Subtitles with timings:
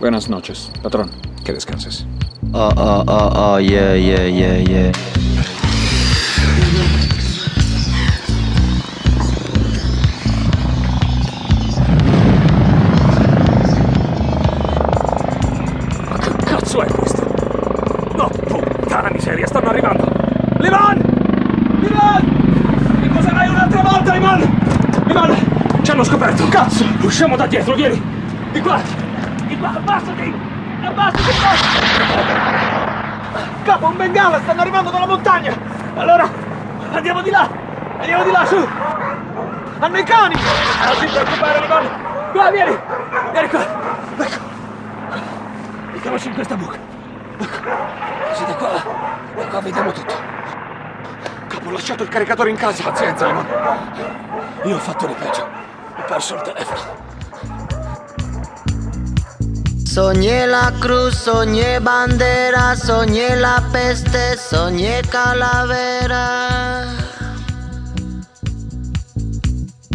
[0.00, 1.10] Buenas noches, patrón.
[1.44, 2.06] Que descanses.
[2.54, 4.92] Oh, oh, oh, oh, yeah, yeah, yeah, yeah.
[16.08, 17.22] Ma che cazzo è questo?
[18.16, 20.10] No, puttana miseria, stanno arrivando!
[20.60, 21.02] Liman!
[21.78, 23.00] Liman!
[23.02, 24.60] Riposerai un'altra volta, Liman!
[25.04, 25.82] Liman!
[25.82, 26.48] Ci hanno scoperto!
[26.48, 26.86] Cazzo!
[27.02, 28.02] Usciamo da dietro, vieni!
[28.50, 29.09] Di qua!
[29.50, 30.32] Di qua, abbassati!
[30.84, 31.32] Abbassati!
[33.64, 35.52] Capo, un bengala, stanno arrivando dalla montagna!
[35.96, 36.30] Allora,
[36.92, 37.50] andiamo di là!
[37.98, 38.68] Andiamo di là, su!
[39.80, 40.34] Hanno i cani!
[40.36, 42.30] Non ti preoccupare, Liman!
[42.30, 42.78] Qua, vieni!
[43.32, 43.60] Vieni qua!
[44.18, 44.38] Ecco!
[45.94, 46.78] Mettiamoci in questa buca.
[47.38, 47.58] Ecco.
[48.28, 48.68] Così da qua.
[49.34, 50.14] Da qua vediamo tutto.
[51.48, 52.84] Capo, ho lasciato il caricatore in casa.
[52.84, 53.46] Pazienza, Lemon.
[54.62, 55.42] Io ho fatto di peggio.
[55.96, 57.08] Ho perso il telefono.
[59.92, 66.86] Soñé la cruz, soñé bandera, soñé la peste, soñé calavera.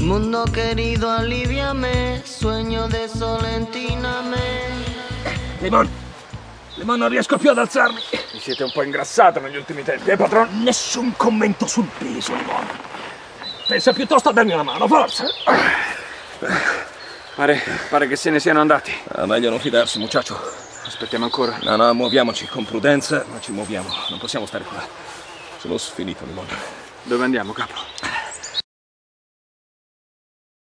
[0.02, 4.36] Mundo querido, aliviame, sueño de solentíname.
[5.62, 5.90] Lemon.
[6.76, 8.02] Lemon, non riesco più ad alzarmi.
[8.34, 10.62] Vi siete un po' ingrassato negli ultimi tempi, eh, patron?
[10.62, 12.68] Nessun commento sul peso, Lemon.
[13.66, 15.24] Pensa piuttosto a darmi una mano, forza.
[17.36, 18.94] Pare, pare che se ne siano andati.
[19.10, 20.40] Ah, meglio non fidarsi, muchacho.
[20.86, 21.58] Aspettiamo ancora.
[21.64, 23.90] No, no, muoviamoci con prudenza, ma ci muoviamo.
[24.10, 24.82] Non possiamo stare qua.
[25.58, 26.48] Sono sfinito, Limone.
[27.04, 27.74] Dove andiamo, capo?